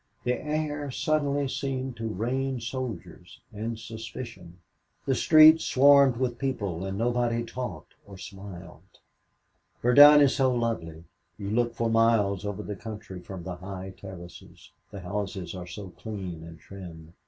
The 0.23 0.43
air 0.43 0.89
suddenly 0.89 1.47
seemed 1.47 1.95
to 1.97 2.07
rain 2.07 2.59
soldiers 2.59 3.39
and 3.53 3.77
suspicion 3.77 4.57
the 5.05 5.13
street 5.13 5.61
swarmed 5.61 6.17
with 6.17 6.39
people 6.39 6.83
and 6.83 6.97
nobody 6.97 7.43
talked 7.45 7.93
or 8.07 8.17
smiled. 8.17 8.81
"Verdun 9.83 10.21
is 10.21 10.35
so 10.37 10.51
lovely. 10.55 11.03
You 11.37 11.51
look 11.51 11.75
for 11.75 11.87
miles 11.87 12.47
over 12.47 12.63
the 12.63 12.75
country 12.75 13.19
from 13.19 13.43
the 13.43 13.57
high 13.57 13.93
terraces 13.95 14.71
the 14.89 15.01
houses 15.01 15.53
are 15.53 15.67
so 15.67 15.89
clean 15.89 16.41
and 16.43 16.59
trim. 16.59 17.13